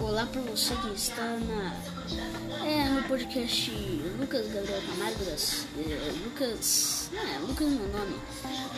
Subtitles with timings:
[0.00, 1.76] Olá para você que está na
[2.64, 3.70] é, no podcast
[4.18, 8.16] Lucas Gabriel Camargo das é, Lucas não é Lucas é meu nome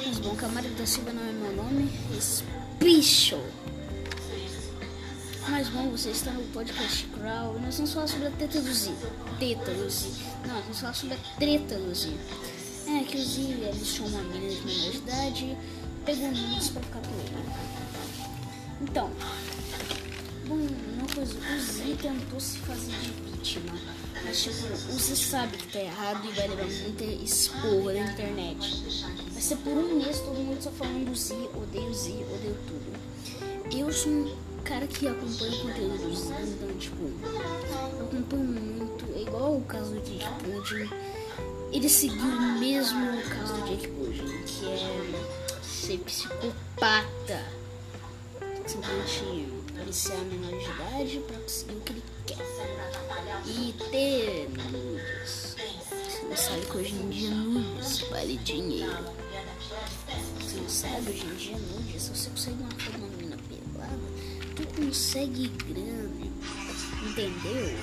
[0.04, 1.90] mas bom Camargo da Silva não é meu nome
[2.21, 3.40] Special
[5.49, 8.72] mas bom você está no podcast Crow e nós vamos falar sobre a teta do
[8.72, 8.90] Z
[9.38, 12.12] teta do Z não nós vamos falar sobre a treta do Z.
[12.87, 15.58] É que o Z ele chamou uma menina de menor de idade
[16.05, 17.46] pegou um pra ficar com ele.
[18.82, 19.10] Então
[20.46, 23.78] Bom, uma coisa, o Z tentou se fazer de vítima,
[24.22, 28.84] mas tipo, o Z sabe que tá errado e vai levar muita esporra na internet.
[29.32, 32.56] Vai ser por um mês todo mundo só falando do Z, odeio o Z, odeio
[32.66, 33.74] tudo.
[33.74, 39.04] Eu sou um cara que acompanha o conteúdo do Z, então tipo, eu acompanho muito,
[39.16, 40.90] é igual o caso do Jake Pudding.
[41.72, 47.64] Ele seguiu o mesmo caso do Jake Pudding, que é ser psicopata.
[48.66, 52.36] Simplesmente policiar menor de idade para conseguir o que ele quer.
[53.46, 55.56] E ter nudes.
[56.08, 59.04] Você não sabe que hoje em dia nudes vale dinheiro.
[60.40, 63.98] Você não sabe, hoje em dia nudes, se você consegue uma uma menina pelada,
[64.56, 66.25] tu consegue grana.
[67.06, 67.78] Entendeu?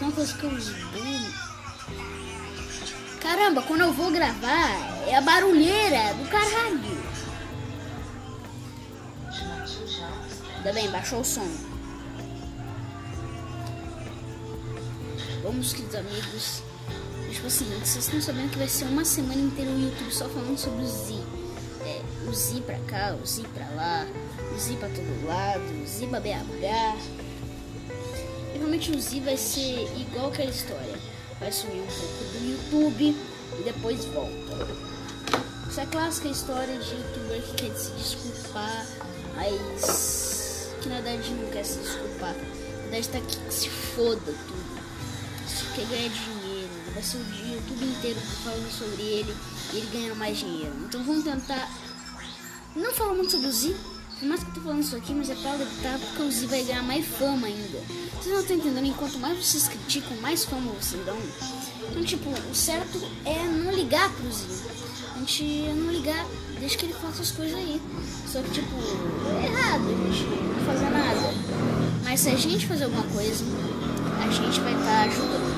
[0.00, 0.74] Uma coisa que eu uso
[3.20, 4.70] Caramba, quando eu vou gravar,
[5.06, 6.83] é a barulheira do caralho.
[10.64, 11.46] Ainda bem, baixou o som.
[15.42, 16.62] Vamos, queridos amigos.
[17.30, 20.56] Tipo assim, vocês estão sabendo que vai ser uma semana inteira o YouTube só falando
[20.56, 21.20] sobre o Z.
[21.84, 24.06] É, o Z pra cá, o Z pra lá,
[24.54, 26.96] o Z pra todo lado, o Z pra BH.
[28.54, 30.98] E realmente o Z vai ser igual aquela história.
[31.40, 33.14] Vai sumir um pouco do YouTube
[33.60, 34.66] e depois volta.
[35.68, 38.86] Essa é clássica história de youtuber que quer se desculpar,
[39.36, 40.23] mas
[40.84, 42.34] que na verdade não quer se desculpar.
[42.34, 44.74] Na verdade tá aqui que se foda tudo.
[45.48, 49.34] Se quer ganhar dinheiro, vai ser o dia tudo inteiro falando sobre ele
[49.72, 50.74] e ele ganhando mais dinheiro.
[50.84, 51.70] Então vamos tentar
[52.76, 53.74] não falar muito sobre o Z.
[54.18, 56.46] Por mais que eu tô falando isso aqui, mas é pra lutar porque o Z
[56.46, 57.78] vai ganhar mais fama ainda.
[58.12, 58.86] Vocês não estão entendendo?
[58.86, 61.16] Enquanto mais vocês criticam, mais fama vocês dão.
[61.90, 64.46] Então, tipo, o certo é não ligar pro Z.
[65.14, 66.26] A gente não ligar
[66.64, 67.80] deixa que ele faça as coisas aí.
[68.26, 68.74] Só que, tipo,
[69.40, 71.20] é errado a gente não fazer nada.
[72.02, 73.44] Mas se a gente fazer alguma coisa,
[74.22, 75.54] a gente vai estar tá ajudando.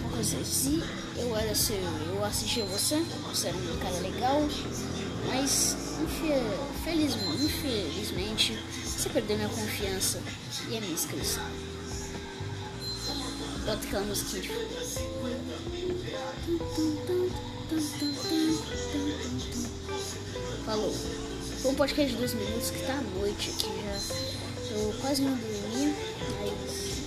[0.00, 0.82] Uma coisa, se
[1.16, 4.46] eu era seu, eu assistia você, você era um cara legal,
[5.28, 10.20] mas infelizmente, infelizmente você perdeu minha confiança
[10.68, 11.44] e a minha inscrição.
[13.64, 14.50] Bota aquela de
[20.66, 20.92] Falou.
[21.62, 24.74] Foi um podcast de dois minutos que tá à noite aqui já.
[24.74, 25.94] Eu quase não dormi.
[26.68, 27.01] Sus.